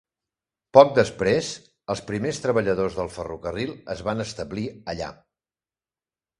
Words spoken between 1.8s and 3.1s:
els primers treballadors